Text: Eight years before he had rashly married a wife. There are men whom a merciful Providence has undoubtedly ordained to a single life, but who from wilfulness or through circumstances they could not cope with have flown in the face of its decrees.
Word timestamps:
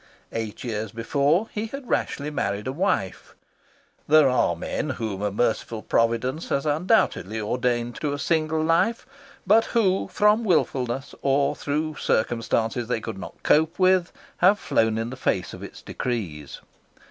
Eight 0.31 0.63
years 0.63 0.91
before 0.91 1.47
he 1.51 1.67
had 1.67 1.87
rashly 1.87 2.31
married 2.31 2.65
a 2.65 2.73
wife. 2.73 3.35
There 4.07 4.27
are 4.27 4.55
men 4.55 4.89
whom 4.89 5.21
a 5.21 5.29
merciful 5.31 5.83
Providence 5.83 6.49
has 6.49 6.65
undoubtedly 6.65 7.39
ordained 7.39 7.97
to 8.01 8.11
a 8.11 8.17
single 8.17 8.63
life, 8.63 9.05
but 9.45 9.65
who 9.65 10.07
from 10.07 10.43
wilfulness 10.43 11.13
or 11.21 11.55
through 11.55 11.97
circumstances 11.97 12.87
they 12.87 12.99
could 12.99 13.19
not 13.19 13.43
cope 13.43 13.77
with 13.77 14.11
have 14.37 14.57
flown 14.57 14.97
in 14.97 15.11
the 15.11 15.15
face 15.15 15.53
of 15.53 15.61
its 15.61 15.83
decrees. 15.83 16.61